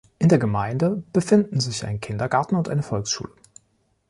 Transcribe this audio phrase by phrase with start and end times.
[0.17, 3.31] In der Gemeinde befinden sich ein Kindergarten und eine Volksschule.